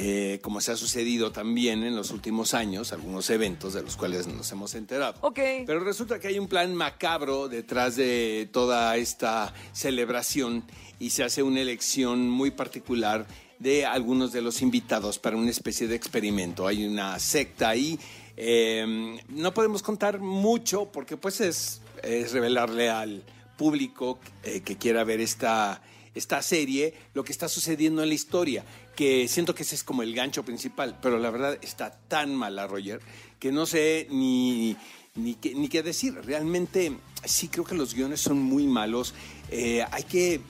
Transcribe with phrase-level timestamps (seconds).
[0.01, 4.29] Eh, como se ha sucedido también en los últimos años, algunos eventos de los cuales
[4.29, 5.17] nos hemos enterado.
[5.35, 10.63] Pero resulta que hay un plan macabro detrás de toda esta celebración
[11.01, 13.27] y se hace una elección muy particular
[13.59, 16.69] de algunos de los invitados para una especie de experimento.
[16.69, 17.99] Hay una secta ahí.
[18.37, 23.25] Em, no podemos contar mucho porque pues es, revelarle al
[23.57, 25.83] público eh, que quiera ver esta,
[26.15, 28.65] esta serie lo que está sucediendo en la historia,
[28.99, 32.67] que siento que ese es como el gancho principal, pero la verdad está tan mala,
[32.67, 33.01] Roger,
[33.39, 34.77] que no sé ni,
[35.15, 36.15] ni, qué, ni qué decir.
[36.25, 39.15] Realmente sí creo que los guiones son muy malos.
[39.53, 40.41] Eh, hay que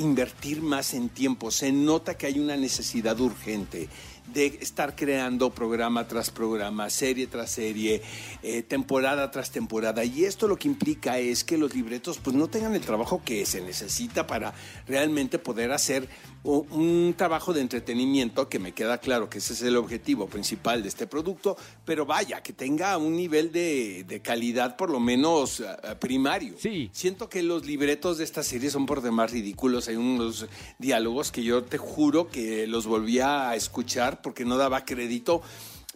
[0.00, 1.50] invertir más en tiempo.
[1.50, 3.88] Se nota que hay una necesidad urgente
[4.32, 8.02] de estar creando programa tras programa, serie tras serie,
[8.42, 10.04] eh, temporada tras temporada.
[10.04, 13.44] Y esto lo que implica es que los libretos pues no tengan el trabajo que
[13.44, 14.54] se necesita para
[14.86, 16.08] realmente poder hacer
[16.42, 20.88] un trabajo de entretenimiento que me queda claro que ese es el objetivo principal de
[20.88, 25.66] este producto, pero vaya, que tenga un nivel de, calidad por lo menos eh,
[25.98, 26.54] primario.
[26.58, 26.88] Sí.
[26.92, 29.88] Siento que los libretos de esta serie son por demás ridículos.
[29.90, 30.46] Hay unos
[30.78, 35.42] diálogos que yo te juro que los volví a escuchar porque no daba crédito.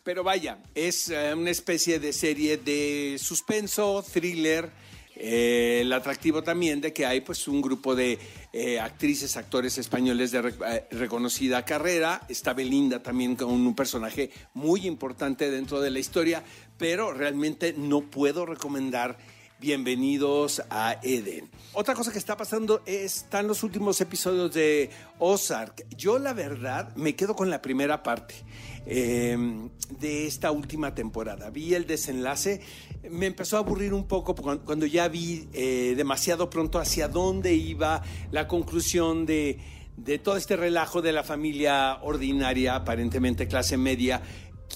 [0.02, 4.68] Pero vaya, es eh, una especie de serie de suspenso, thriller,
[5.14, 8.18] eh, el atractivo también de que hay pues un grupo de
[8.52, 10.42] eh, actrices, actores españoles de
[10.90, 12.20] reconocida carrera.
[12.28, 16.42] Está Belinda también con un personaje muy importante dentro de la historia,
[16.76, 19.16] pero realmente no puedo recomendar
[19.64, 21.48] bienvenidos a Eden.
[21.72, 25.86] Otra cosa que está pasando están los últimos episodios de Ozark.
[25.96, 28.34] Yo la verdad me quedo con la primera parte
[28.84, 29.38] eh,
[29.98, 31.48] de esta última temporada.
[31.48, 32.60] Vi el desenlace,
[33.10, 38.02] me empezó a aburrir un poco cuando ya vi eh, demasiado pronto hacia dónde iba
[38.32, 39.60] la conclusión de,
[39.96, 44.20] de todo este relajo de la familia ordinaria, aparentemente clase media,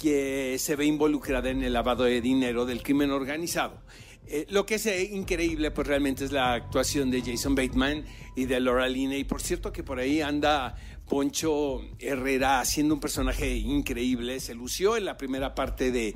[0.01, 3.83] que se ve involucrada en el lavado de dinero del crimen organizado.
[4.31, 8.05] Eh, lo que es eh, increíble, pues realmente es la actuación de Jason Bateman
[8.37, 9.25] y de Laura Linney.
[9.25, 10.77] Por cierto que por ahí anda
[11.09, 14.39] Poncho Herrera haciendo un personaje increíble.
[14.41, 16.15] Se lució en la primera parte de,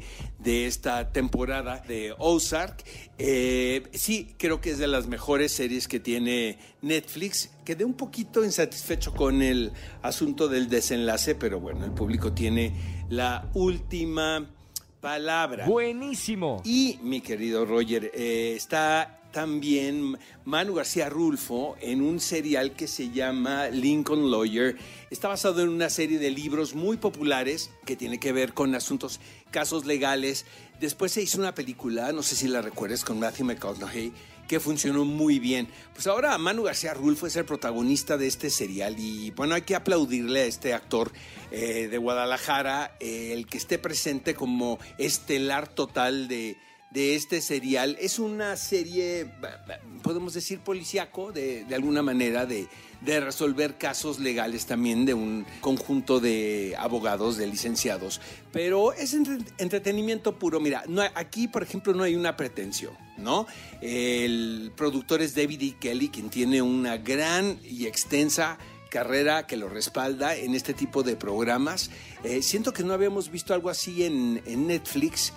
[0.67, 2.85] esta temporada de Ozark.
[3.17, 7.51] Eh, sí, creo que es de las mejores series que tiene Netflix.
[7.65, 9.73] Quedé un poquito insatisfecho con el
[10.03, 12.75] asunto del desenlace, pero bueno, el público tiene
[13.09, 14.51] la última
[15.03, 15.67] palabra.
[15.67, 16.63] Buenísimo.
[16.65, 23.11] Y mi querido Roger, eh, está también Manu García Rulfo en un serial que se
[23.11, 24.77] llama Lincoln Lawyer.
[25.11, 29.21] Está basado en una serie de libros muy populares que tiene que ver con asuntos,
[29.51, 30.47] casos legales.
[30.81, 34.13] Después se hizo una película, no sé si la recuerdes, con Matthew McConaughey,
[34.49, 35.69] que funcionó muy bien.
[35.95, 39.75] Pues ahora Manu García Rulfo es el protagonista de este serial y bueno, hay que
[39.75, 41.13] aplaudirle a este actor
[41.51, 46.57] eh, de Guadalajara, eh, el que esté presente como estelar total de
[46.93, 47.97] de este serial.
[48.01, 49.31] Es una serie,
[50.03, 52.69] podemos decir, policíaco, de, alguna manera, de,
[53.05, 58.21] resolver casos legales también de un conjunto de abogados, de licenciados.
[58.53, 59.15] Pero es
[59.59, 60.61] entretenimiento puro.
[60.61, 63.47] Mira, no, aquí, por ejemplo, no hay una pretensión, ¿no?
[63.81, 65.77] El productor es David E.
[65.79, 68.59] Kelly, quien tiene una gran y extensa
[68.91, 71.91] carrera que lo respalda en este tipo de programas.
[72.25, 75.33] Eh, siento que no habíamos visto algo así en, en Netflix.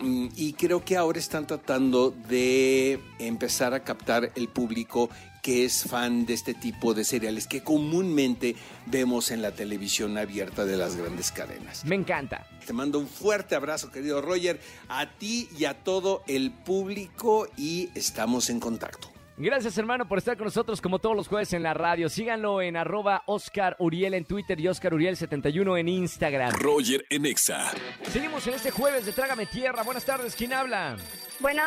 [0.00, 5.10] Mm, y creo que ahora están tratando de empezar a captar el público
[5.42, 8.56] que es fan de este tipo de seriales que comúnmente
[8.86, 11.84] vemos en la televisión abierta de las grandes cadenas.
[11.84, 12.46] Me encanta.
[12.66, 17.88] Te mando un fuerte abrazo, querido Roger, a ti y a todo el público y
[17.94, 19.09] estamos en contacto.
[19.42, 22.10] Gracias, hermano, por estar con nosotros como todos los jueves en la radio.
[22.10, 26.52] Síganlo en arroba Oscar Uriel en Twitter y Oscar Uriel71 en Instagram.
[26.52, 27.70] Roger en Exa.
[28.02, 29.82] Seguimos en este jueves de Trágame Tierra.
[29.82, 30.98] Buenas tardes, ¿quién habla?
[31.38, 31.62] Bueno.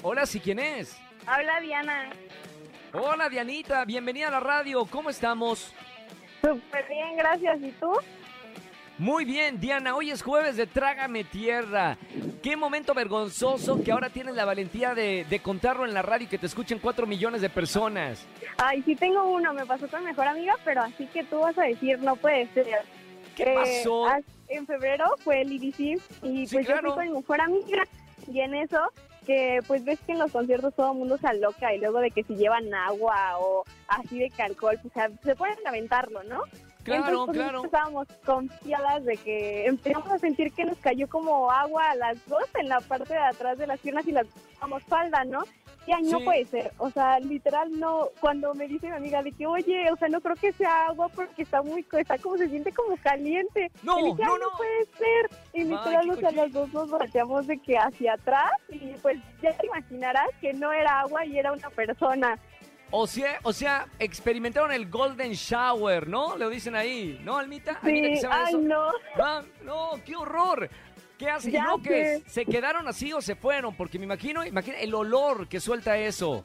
[0.00, 0.96] Hola, ¿sí quién es?
[1.26, 2.10] Habla Diana.
[2.94, 4.86] Hola, Dianita, bienvenida a la radio.
[4.86, 5.74] ¿Cómo estamos?
[6.40, 7.60] Súper bien, gracias.
[7.60, 7.92] ¿Y tú?
[8.98, 11.98] Muy bien, Diana, hoy es jueves de Trágame Tierra.
[12.40, 16.38] Qué momento vergonzoso que ahora tienes la valentía de, contarlo en la radio y que
[16.38, 18.24] te escuchen cuatro millones de personas.
[18.56, 21.58] Ay, sí tengo uno, me pasó con mi mejor amiga, pero así que tú vas
[21.58, 22.66] a decir, no puede ser.
[23.34, 24.06] ¿Qué eh, pasó?
[24.46, 27.82] En febrero fue el IDC y pues yo fui con mi mejor amiga
[28.32, 28.78] y en eso
[29.24, 32.10] que pues ves que en los conciertos todo el mundo se aloca y luego de
[32.10, 34.92] que si llevan agua o así de que alcohol, pues
[35.22, 36.42] se pueden aventarlo, ¿no?
[36.84, 37.64] Claro, Entonces, pues, claro.
[37.64, 42.44] Estábamos confiadas de que empezamos a sentir que nos cayó como agua a las dos
[42.58, 44.26] en la parte de atrás de las piernas y las
[44.60, 45.44] damos falda, ¿no?
[45.86, 49.46] Ya no puede ser, o sea, literal no, cuando me dice mi amiga de que,
[49.46, 52.72] oye, o sea, no creo que sea agua porque está muy, está como, se siente
[52.72, 53.70] como caliente.
[53.82, 55.30] No, y no, no, puede ser.
[55.52, 59.52] Y literal, o sea, las dos nos volteamos de que hacia atrás y pues ya
[59.56, 62.38] te imaginarás que no era agua y era una persona.
[62.90, 66.36] O sea, o sea, experimentaron el Golden Shower, ¿no?
[66.36, 67.80] Lo dicen ahí, ¿no, Almita?
[67.84, 68.88] Sí, ay, no.
[69.20, 70.70] Ah, no, qué horror.
[71.18, 71.52] ¿Qué hacen?
[71.54, 75.60] no, que se quedaron así o se fueron, porque me imagino, imagina el olor que
[75.60, 76.42] suelta eso.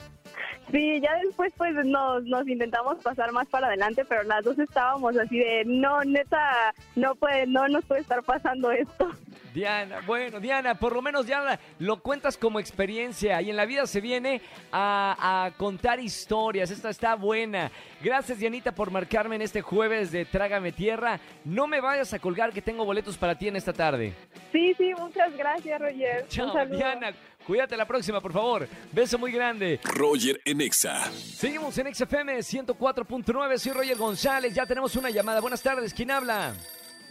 [0.71, 5.17] Sí, ya después pues nos, nos intentamos pasar más para adelante, pero las dos estábamos
[5.17, 9.09] así de, no, neta, no puede, no nos puede estar pasando esto.
[9.53, 13.87] Diana, bueno, Diana, por lo menos ya lo cuentas como experiencia y en la vida
[13.87, 16.69] se viene a, contar historias.
[16.69, 17.71] Esta está buena.
[18.01, 21.19] Gracias, Dianita, por marcarme en este jueves de Trágame Tierra.
[21.45, 24.13] No me vayas a colgar que tengo boletos para ti en esta tarde.
[24.51, 26.27] Sí, sí, muchas gracias, Roger.
[26.27, 27.13] Chao, Diana.
[27.49, 28.67] Cuídate la próxima, por favor.
[28.91, 29.79] Beso muy grande.
[29.83, 31.05] Roger en Exa.
[31.11, 33.57] Seguimos en XFM 104.9.
[33.57, 34.53] Soy Roger González.
[34.53, 35.41] Ya tenemos una llamada.
[35.41, 35.91] Buenas tardes.
[35.91, 36.53] ¿Quién habla?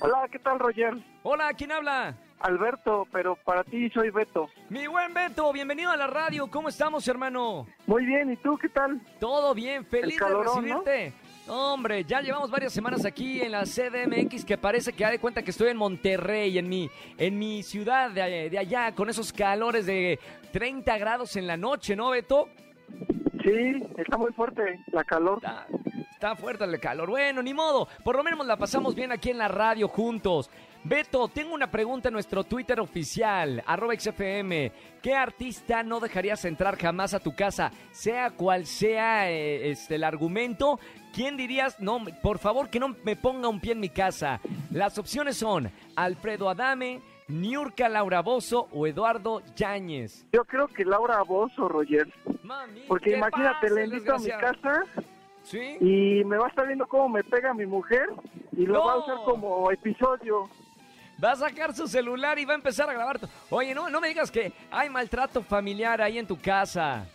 [0.01, 0.95] Hola, ¿qué tal, Roger?
[1.25, 2.17] Hola, ¿quién habla?
[2.39, 4.49] Alberto, pero para ti soy Beto.
[4.69, 6.49] Mi buen Beto, bienvenido a la radio.
[6.49, 7.67] ¿Cómo estamos, hermano?
[7.89, 9.01] Muy bien, ¿y tú qué tal?
[9.19, 11.15] Todo bien, feliz de recibirte.
[11.49, 15.43] Hombre, ya llevamos varias semanas aquí en la CDMX que parece que ha de cuenta
[15.43, 19.87] que estoy en Monterrey, en mi, en mi ciudad de, de allá, con esos calores
[19.87, 20.19] de
[20.53, 22.49] 30 grados en la noche, ¿no, Beto?
[23.43, 24.63] Sí, está muy fuerte
[24.93, 25.41] la calor.
[26.13, 27.09] Está, fuerte el calor.
[27.09, 27.89] Bueno, ni modo.
[28.03, 30.51] Por lo menos la pasamos bien aquí en la radio juntos.
[30.85, 34.73] Beto, tengo una pregunta en nuestro Twitter oficial, arroba XFM.
[35.03, 37.73] ¿Qué artista no dejarías entrar jamás a tu casa?
[37.91, 40.79] Sea cual sea eh, este, el argumento,
[41.19, 44.39] ¿quién dirías, no, por favor que no me ponga un pie en mi casa?
[44.71, 50.25] Las opciones son Alfredo Adame, Niurka Laura Bozo o Eduardo Yáñez.
[50.33, 52.07] Yo creo que Laura Bozo, Roger.
[52.45, 54.85] Mami, Porque ¿qué imagínate, le invito a mi casa
[55.43, 55.77] ¿Sí?
[55.81, 58.07] y me va a estar viendo cómo me pega mi mujer
[58.53, 58.85] y lo No.
[58.87, 60.49] va a usar como episodio.
[61.23, 63.19] Va a sacar su celular y va a empezar a grabar.
[63.51, 67.07] Oye, no, no me digas que hay maltrato familiar ahí en tu casa.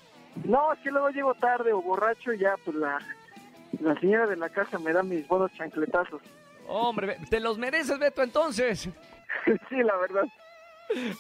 [0.44, 3.00] No, es que luego llego tarde o borracho y ya, pues la,
[3.80, 6.22] la señora de la casa me da mis buenos chancletazos.
[6.68, 8.90] Hombre, te los mereces, Beto, entonces.
[9.70, 10.24] sí, la verdad.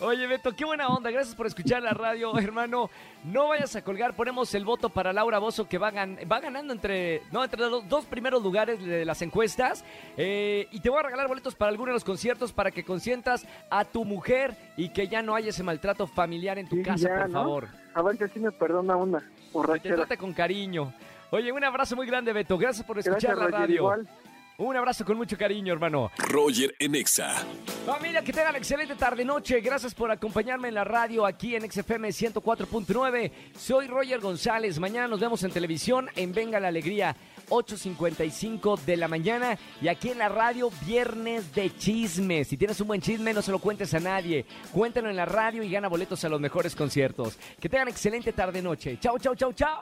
[0.02, 1.10] Oye, Beto, qué buena onda.
[1.10, 2.90] Gracias por escuchar la radio, hermano.
[3.24, 4.14] No vayas a colgar.
[4.16, 7.88] Ponemos el voto para Laura Bozo, que va, gan- va ganando entre, no, entre los
[7.90, 9.84] dos primeros lugares de las encuestas.
[10.16, 13.48] Eh, y te voy a regalar boletos para alguno de los conciertos para que consientas
[13.70, 17.08] a tu mujer y que ya no haya ese maltrato familiar en tu Sí, casa,
[17.10, 17.40] ya, por ¿no?
[17.44, 17.68] favor.
[17.96, 19.96] A ver si así me perdona una Que te borrachera.
[19.96, 20.94] trate con cariño.
[21.34, 22.60] Oye, un abrazo muy grande, Beto.
[22.60, 23.75] Gracias por escuchar Gracias, la Roger, radio.
[23.75, 24.08] igual.
[24.60, 26.12] Un abrazo con mucho cariño, hermano.
[26.16, 27.44] Roger en Exa.
[27.88, 29.60] Familia, que tengan excelente tarde-noche.
[29.62, 33.32] Gracias por acompañarme en la radio aquí en XFM 104.9.
[33.58, 34.78] Soy Roger González.
[34.78, 37.16] Mañana nos vemos en televisión en Venga la Alegría,
[37.50, 39.58] 8.55 de la mañana.
[39.82, 42.48] Y aquí en la radio, viernes de chismes.
[42.48, 44.46] Si tienes un buen chisme, no se lo cuentes a nadie.
[44.72, 47.40] Cuéntalo en la radio y gana boletos a los mejores conciertos.
[47.60, 49.00] Que tengan excelente tarde-noche.
[49.00, 49.82] Chau, chau, chau, chau.